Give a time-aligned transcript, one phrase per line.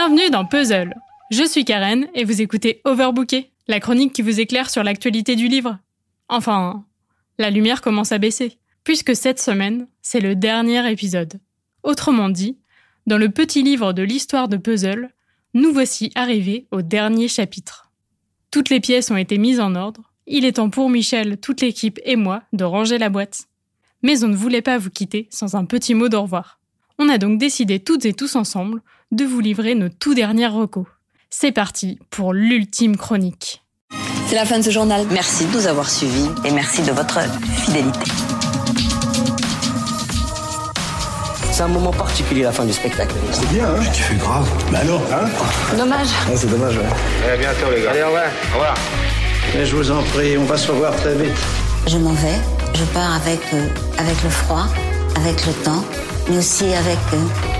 [0.00, 0.94] Bienvenue dans Puzzle.
[1.32, 5.48] Je suis Karen et vous écoutez Overbooké, la chronique qui vous éclaire sur l'actualité du
[5.48, 5.76] livre.
[6.28, 6.84] Enfin,
[7.36, 11.40] la lumière commence à baisser, puisque cette semaine, c'est le dernier épisode.
[11.82, 12.56] Autrement dit,
[13.08, 15.10] dans le petit livre de l'histoire de Puzzle,
[15.54, 17.90] nous voici arrivés au dernier chapitre.
[18.52, 21.98] Toutes les pièces ont été mises en ordre, il est temps pour Michel, toute l'équipe
[22.04, 23.48] et moi de ranger la boîte.
[24.04, 26.60] Mais on ne voulait pas vous quitter sans un petit mot d'au revoir.
[27.00, 28.80] On a donc décidé toutes et tous ensemble
[29.12, 30.86] de vous livrer nos tout derniers recos.
[31.30, 33.62] C'est parti pour l'ultime chronique.
[34.26, 35.06] C'est la fin de ce journal.
[35.10, 37.18] Merci de nous avoir suivis et merci de votre
[37.64, 38.00] fidélité.
[41.50, 43.14] C'est un moment particulier la fin du spectacle.
[43.32, 44.48] C'est bien, hein Tu fais grave.
[44.70, 45.28] Bah alors, hein
[45.76, 46.08] Dommage.
[46.28, 47.32] Ouais, C'est dommage, ouais.
[47.32, 47.90] À bientôt les gars.
[47.90, 48.26] Allez, au revoir.
[48.50, 48.74] Au revoir.
[49.54, 51.36] Mais je vous en prie, on va se revoir très vite.
[51.86, 52.38] Je m'en vais.
[52.74, 53.66] Je pars avec, euh,
[53.96, 54.66] avec le froid,
[55.16, 55.82] avec le temps,
[56.28, 57.16] mais aussi avec euh,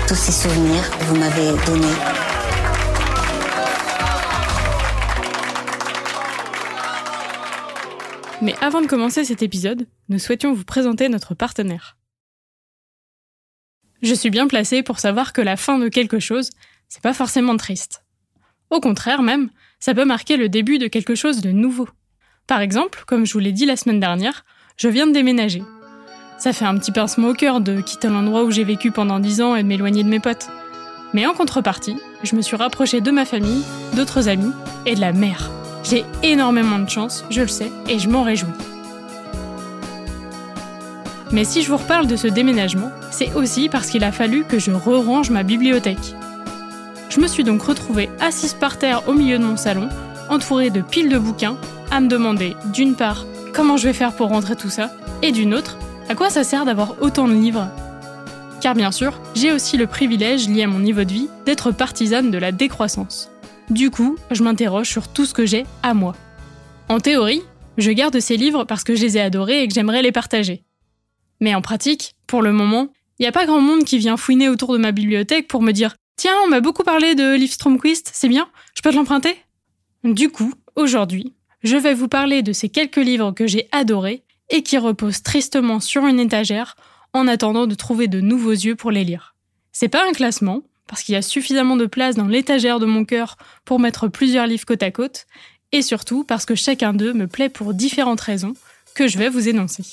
[0.09, 1.87] tous ces souvenirs que vous m'avez donnés.
[8.41, 11.99] Mais avant de commencer cet épisode, nous souhaitions vous présenter notre partenaire.
[14.01, 16.49] Je suis bien placée pour savoir que la fin de quelque chose,
[16.89, 18.03] c'est pas forcément triste.
[18.71, 21.89] Au contraire même, ça peut marquer le début de quelque chose de nouveau.
[22.47, 24.47] Par exemple, comme je vous l'ai dit la semaine dernière,
[24.79, 25.63] je viens de déménager.
[26.39, 29.43] Ça fait un petit pincement au cœur de quitter l'endroit où j'ai vécu pendant dix
[29.43, 30.49] ans et de m'éloigner de mes potes.
[31.13, 34.53] Mais en contrepartie, je me suis rapprochée de ma famille, d'autres amis
[34.87, 35.51] et de la mer.
[35.83, 38.53] J'ai énormément de chance, je le sais, et je m'en réjouis.
[41.33, 44.61] Mais si je vous reparle de ce déménagement, c'est aussi parce qu'il a fallu que
[44.61, 46.15] je re-range ma bibliothèque.
[47.11, 49.89] Je me suis donc retrouvée assise par terre au milieu de mon salon,
[50.29, 51.57] entourée de piles de bouquins,
[51.91, 54.91] à me demander, d'une part, comment je vais faire pour rentrer tout ça,
[55.23, 55.79] et d'une autre,
[56.09, 57.69] à quoi ça sert d'avoir autant de livres?
[58.61, 62.31] Car bien sûr, j'ai aussi le privilège, lié à mon niveau de vie, d'être partisane
[62.31, 63.31] de la décroissance.
[63.69, 66.17] Du coup, je m'interroge sur tout ce que j'ai à moi.
[66.89, 67.43] En théorie,
[67.77, 70.65] je garde ces livres parce que je les ai adorés et que j'aimerais les partager.
[71.41, 72.89] Mais en pratique, pour le moment,
[73.19, 75.73] il n'y a pas grand monde qui vient fouiner autour de ma bibliothèque pour me
[75.73, 79.37] dire Tiens, on m'a beaucoup parlé de Livstromquist, c'est bien, je peux te l'emprunter?
[80.05, 84.63] Du coup, aujourd'hui, je vais vous parler de ces quelques livres que j'ai adorés et
[84.63, 86.77] qui reposent tristement sur une étagère
[87.13, 89.35] en attendant de trouver de nouveaux yeux pour les lire.
[89.73, 93.05] C'est pas un classement, parce qu'il y a suffisamment de place dans l'étagère de mon
[93.05, 95.27] cœur pour mettre plusieurs livres côte à côte,
[95.73, 98.55] et surtout parce que chacun d'eux me plaît pour différentes raisons
[98.95, 99.85] que je vais vous énoncer.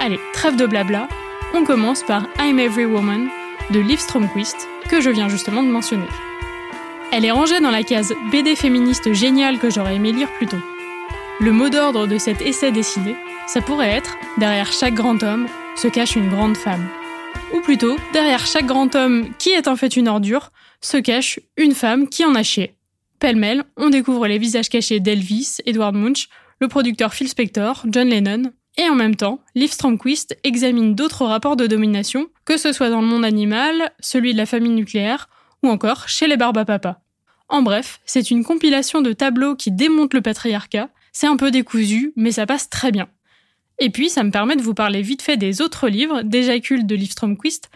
[0.00, 1.08] Allez, trêve de blabla,
[1.54, 3.28] on commence par I'm Every Woman
[3.70, 4.56] de Liv Stromquist,
[4.88, 6.08] que je viens justement de mentionner.
[7.12, 10.56] Elle est rangée dans la case BD féministe géniale que j'aurais aimé lire plus tôt.
[11.40, 13.14] Le mot d'ordre de cet essai dessiné,
[13.46, 16.88] ça pourrait être Derrière chaque grand homme se cache une grande femme.
[17.54, 20.50] Ou plutôt, derrière chaque grand homme qui est en fait une ordure,
[20.80, 22.74] se cache une femme qui en a chié.
[23.20, 26.28] Pêle-mêle, on découvre les visages cachés d'Elvis, Edward Munch,
[26.60, 31.56] le producteur Phil Spector, John Lennon, et en même temps, Liv Stromquist examine d'autres rapports
[31.56, 35.28] de domination, que ce soit dans le monde animal, celui de la famille nucléaire,
[35.62, 37.00] ou encore chez les Barbapapa.
[37.48, 42.12] En bref, c'est une compilation de tableaux qui démontent le patriarcat, c'est un peu décousu,
[42.16, 43.08] mais ça passe très bien.
[43.78, 46.94] Et puis, ça me permet de vous parler vite fait des autres livres d'Éjacule de
[46.94, 47.70] Liv Stromquist,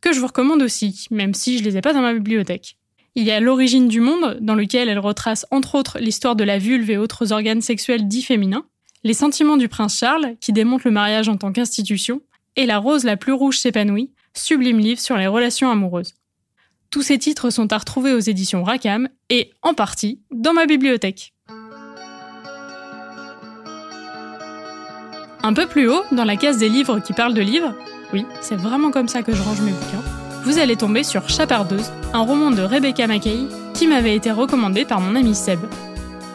[0.00, 2.76] que je vous recommande aussi, même si je les ai pas dans ma bibliothèque.
[3.14, 6.58] Il y a L'origine du monde, dans lequel elle retrace entre autres l'histoire de la
[6.58, 8.64] vulve et autres organes sexuels dits féminins,
[9.04, 12.20] Les sentiments du prince Charles, qui démontre le mariage en tant qu'institution,
[12.54, 16.14] et La rose la plus rouge s'épanouit, sublime livre sur les relations amoureuses.
[16.90, 21.34] Tous ces titres sont à retrouver aux éditions Rackham et, en partie, dans ma bibliothèque.
[25.48, 27.72] Un peu plus haut, dans la case des livres qui parlent de livres,
[28.12, 30.04] oui, c'est vraiment comme ça que je range mes bouquins,
[30.44, 35.00] vous allez tomber sur Chapardeuse, un roman de Rebecca Mackay qui m'avait été recommandé par
[35.00, 35.60] mon ami Seb.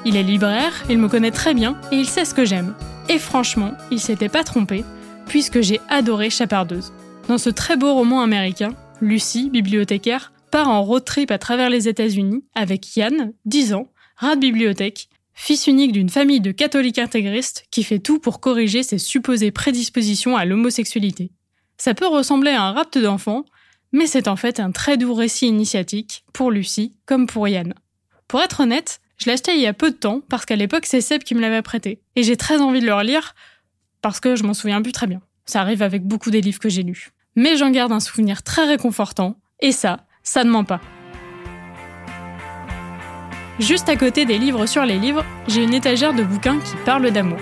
[0.04, 2.74] Il est libraire, il me connaît très bien et il sait ce que j'aime.
[3.08, 4.84] Et franchement, il s'était pas trompé,
[5.28, 6.92] puisque j'ai adoré Chapardeuse.
[7.28, 11.88] Dans ce très beau roman américain, Lucie, bibliothécaire, part en road trip à travers les
[11.88, 17.66] États-Unis avec Yann, 10 ans, rat de bibliothèque, fils unique d'une famille de catholiques intégristes
[17.72, 21.32] qui fait tout pour corriger ses supposées prédispositions à l'homosexualité.
[21.78, 23.46] Ça peut ressembler à un rapt d'enfant,
[23.92, 27.74] mais c'est en fait un très doux récit initiatique, pour Lucie comme pour Yann.
[28.28, 31.02] Pour être honnête, je l'ai il y a peu de temps parce qu'à l'époque c'est
[31.02, 33.36] Seb qui me l'avait prêté, et j'ai très envie de le relire
[34.02, 35.22] parce que je m'en souviens plus très bien.
[35.46, 37.12] Ça arrive avec beaucoup des livres que j'ai lus.
[37.36, 40.82] Mais j'en garde un souvenir très réconfortant, et ça, ça ne ment pas.
[43.60, 47.12] Juste à côté des livres sur les livres, j'ai une étagère de bouquins qui parlent
[47.12, 47.38] d'amour.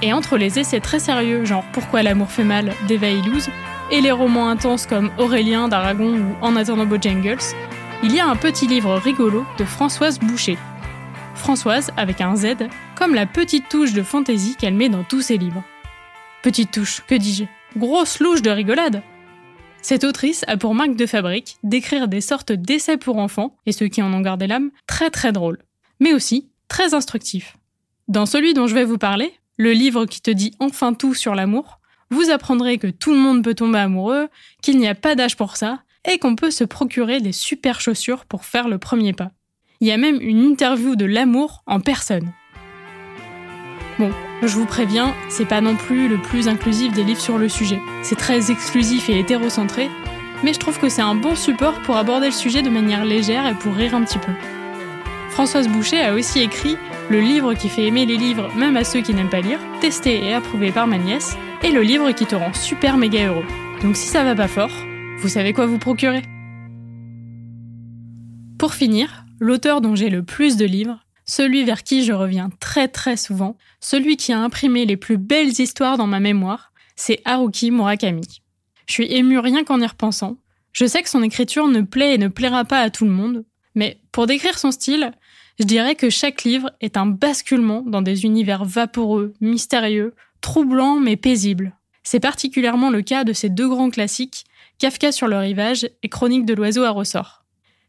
[0.00, 3.48] Et entre les essais très sérieux, genre Pourquoi l'amour fait mal d'Eva Illouz,
[3.90, 7.42] et les romans intenses comme Aurélien d'Aragon ou En attendant Bojangles,
[8.04, 10.58] il y a un petit livre rigolo de Françoise Boucher.
[11.34, 15.38] Françoise, avec un Z, comme la petite touche de fantaisie qu'elle met dans tous ses
[15.38, 15.64] livres.
[16.42, 17.44] Petite touche, que dis-je?
[17.76, 19.02] Grosse louche de rigolade
[19.82, 23.88] Cette autrice a pour marque de fabrique d'écrire des sortes d'essais pour enfants, et ceux
[23.88, 25.58] qui en ont gardé l'âme, très très drôles,
[25.98, 27.56] mais aussi très instructifs.
[28.06, 31.34] Dans celui dont je vais vous parler, le livre qui te dit enfin tout sur
[31.34, 31.80] l'amour,
[32.10, 34.28] vous apprendrez que tout le monde peut tomber amoureux,
[34.62, 38.24] qu'il n'y a pas d'âge pour ça, et qu'on peut se procurer des super chaussures
[38.24, 39.32] pour faire le premier pas.
[39.80, 42.32] Il y a même une interview de l'amour en personne.
[44.02, 44.10] Bon,
[44.42, 47.80] je vous préviens, c'est pas non plus le plus inclusif des livres sur le sujet.
[48.02, 49.88] C'est très exclusif et hétérocentré,
[50.42, 53.46] mais je trouve que c'est un bon support pour aborder le sujet de manière légère
[53.46, 54.32] et pour rire un petit peu.
[55.30, 56.76] Françoise Boucher a aussi écrit
[57.10, 60.24] le livre qui fait aimer les livres même à ceux qui n'aiment pas lire, testé
[60.24, 63.46] et approuvé par ma nièce, et le livre qui te rend super méga heureux.
[63.84, 64.72] Donc si ça va pas fort,
[65.18, 66.22] vous savez quoi vous procurer
[68.58, 70.98] Pour finir, l'auteur dont j'ai le plus de livres,
[71.32, 75.58] celui vers qui je reviens très très souvent, celui qui a imprimé les plus belles
[75.58, 78.42] histoires dans ma mémoire, c'est Haruki Murakami.
[78.86, 80.36] Je suis émue rien qu'en y repensant.
[80.72, 83.46] Je sais que son écriture ne plaît et ne plaira pas à tout le monde,
[83.74, 85.12] mais pour décrire son style,
[85.58, 91.16] je dirais que chaque livre est un basculement dans des univers vaporeux, mystérieux, troublants mais
[91.16, 91.74] paisibles.
[92.02, 94.44] C'est particulièrement le cas de ces deux grands classiques,
[94.78, 97.41] Kafka sur le rivage et Chronique de l'oiseau à ressort.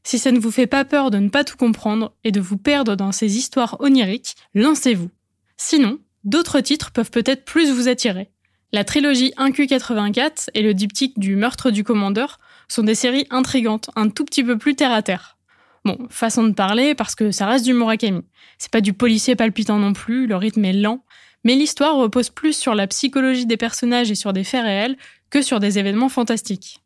[0.04, 2.58] Si ça ne vous fait pas peur de ne pas tout comprendre et de vous
[2.58, 5.10] perdre dans ces histoires oniriques, lancez-vous.
[5.58, 8.30] Sinon, d'autres titres peuvent peut-être plus vous attirer.
[8.74, 14.10] La trilogie 1Q84 et le diptyque du meurtre du commandeur sont des séries intrigantes, un
[14.10, 15.38] tout petit peu plus terre à terre.
[15.86, 18.24] Bon, façon de parler parce que ça reste du Murakami.
[18.58, 21.04] C'est pas du policier palpitant non plus, le rythme est lent,
[21.44, 24.98] mais l'histoire repose plus sur la psychologie des personnages et sur des faits réels
[25.30, 26.83] que sur des événements fantastiques.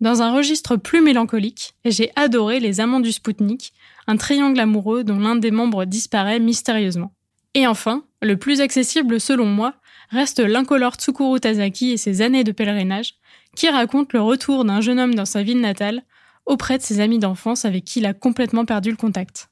[0.00, 3.72] Dans un registre plus mélancolique, j'ai adoré Les Amants du Spoutnik,
[4.06, 7.12] un triangle amoureux dont l'un des membres disparaît mystérieusement.
[7.54, 9.74] Et enfin, le plus accessible selon moi,
[10.10, 13.14] reste l'incolore Tsukuru Tazaki et ses années de pèlerinage,
[13.56, 16.02] qui raconte le retour d'un jeune homme dans sa ville natale
[16.44, 19.48] auprès de ses amis d'enfance avec qui il a complètement perdu le contact.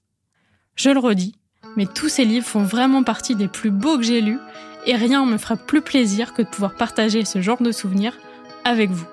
[0.77, 1.35] Je le redis,
[1.77, 4.39] mais tous ces livres font vraiment partie des plus beaux que j'ai lus
[4.87, 8.19] et rien ne me fera plus plaisir que de pouvoir partager ce genre de souvenirs
[8.65, 9.07] avec vous.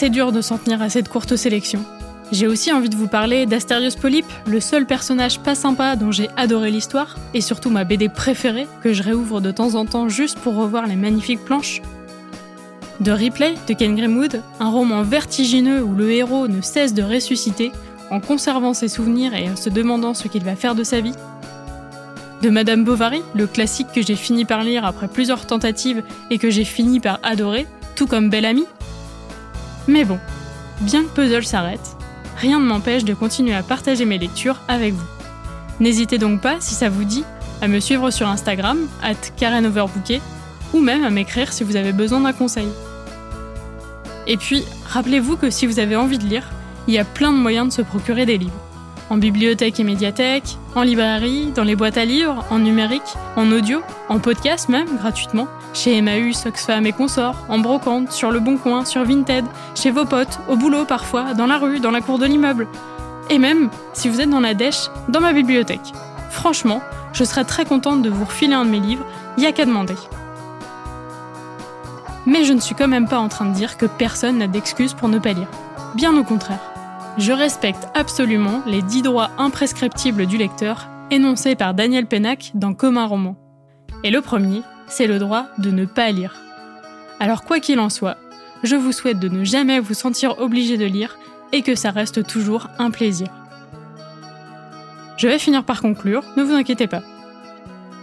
[0.00, 1.84] C'est dur de s'en tenir à cette courte sélection.
[2.32, 6.30] J'ai aussi envie de vous parler d'Astérios Polype, le seul personnage pas sympa dont j'ai
[6.38, 10.38] adoré l'histoire, et surtout ma BD préférée, que je réouvre de temps en temps juste
[10.38, 11.82] pour revoir les magnifiques planches.
[13.00, 17.70] De Replay de Ken Grimwood, un roman vertigineux où le héros ne cesse de ressusciter
[18.10, 21.14] en conservant ses souvenirs et en se demandant ce qu'il va faire de sa vie.
[22.40, 26.48] De Madame Bovary, le classique que j'ai fini par lire après plusieurs tentatives et que
[26.48, 27.66] j'ai fini par adorer,
[27.96, 28.64] tout comme Belle Amie.
[29.88, 30.18] Mais bon,
[30.80, 31.96] bien que Puzzle s'arrête,
[32.36, 35.06] rien ne m'empêche de continuer à partager mes lectures avec vous.
[35.80, 37.24] N'hésitez donc pas, si ça vous dit,
[37.62, 40.20] à me suivre sur Instagram, at KarenOverbooké,
[40.72, 42.68] ou même à m'écrire si vous avez besoin d'un conseil.
[44.26, 46.50] Et puis, rappelez-vous que si vous avez envie de lire,
[46.86, 48.60] il y a plein de moyens de se procurer des livres.
[49.08, 53.82] En bibliothèque et médiathèque, en librairie, dans les boîtes à livres, en numérique, en audio,
[54.08, 58.84] en podcast même, gratuitement, chez Emmaüs, Oxfam et consorts, en brocante, sur Le Bon Coin,
[58.84, 62.26] sur Vinted, chez vos potes, au boulot parfois, dans la rue, dans la cour de
[62.26, 62.68] l'immeuble.
[63.30, 65.92] Et même, si vous êtes dans la dèche, dans ma bibliothèque.
[66.30, 66.80] Franchement,
[67.12, 69.04] je serais très contente de vous refiler un de mes livres,
[69.38, 69.94] y a qu'à demander.
[72.26, 74.94] Mais je ne suis quand même pas en train de dire que personne n'a d'excuses
[74.94, 75.48] pour ne pas lire.
[75.94, 76.60] Bien au contraire.
[77.18, 82.96] Je respecte absolument les 10 droits imprescriptibles du lecteur énoncés par Daniel Pennac dans Comme
[82.96, 83.36] un roman.
[84.04, 86.34] Et le premier, c'est le droit de ne pas lire.
[87.18, 88.18] Alors quoi qu'il en soit,
[88.62, 91.16] je vous souhaite de ne jamais vous sentir obligé de lire
[91.52, 93.28] et que ça reste toujours un plaisir.
[95.16, 97.02] Je vais finir par conclure, ne vous inquiétez pas.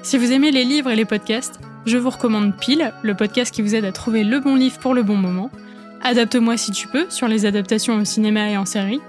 [0.04, 3.62] Si vous aimez les livres et les podcasts, je vous recommande Pile, le podcast qui
[3.62, 5.50] vous aide à trouver le bon livre pour le bon moment.
[6.04, 9.02] Adapte-moi si tu peux sur les adaptations au cinéma et en série.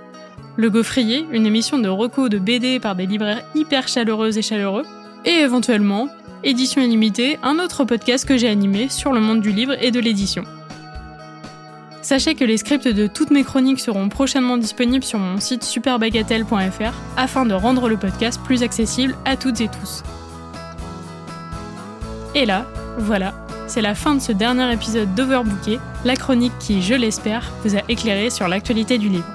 [0.56, 4.84] Le Gaufrier, une émission de recos de BD par des libraires hyper chaleureuses et chaleureux.
[5.24, 6.08] Et éventuellement,
[6.44, 9.98] Édition illimitée, un autre podcast que j'ai animé sur le monde du livre et de
[9.98, 10.44] l'édition.
[12.00, 16.94] Sachez que les scripts de toutes mes chroniques seront prochainement disponibles sur mon site superbagatelle.fr
[17.16, 20.04] afin de rendre le podcast plus accessible à toutes et tous.
[22.36, 22.66] Et là,
[22.98, 23.34] voilà,
[23.66, 27.80] c'est la fin de ce dernier épisode d'Overbooké, la chronique qui, je l'espère, vous a
[27.88, 29.28] éclairé sur l'actualité du livre.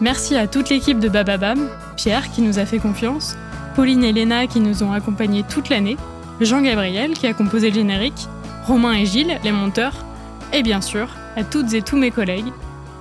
[0.00, 3.36] Merci à toute l'équipe de Bababam, Pierre qui nous a fait confiance,
[3.76, 5.96] Pauline et Léna qui nous ont accompagnés toute l'année,
[6.40, 8.28] Jean-Gabriel qui a composé le générique,
[8.66, 10.04] Romain et Gilles, les monteurs,
[10.52, 12.52] et bien sûr à toutes et tous mes collègues,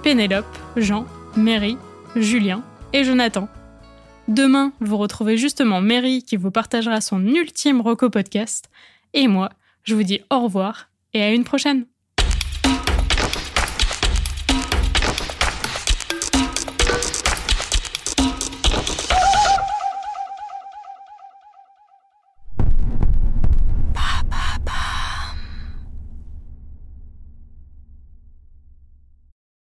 [0.03, 1.77] Pénélope, Jean, Mary,
[2.15, 2.63] Julien
[2.93, 3.47] et Jonathan.
[4.27, 8.69] Demain, vous retrouvez justement Mary qui vous partagera son ultime Roco podcast.
[9.13, 9.49] Et moi,
[9.83, 11.85] je vous dis au revoir et à une prochaine.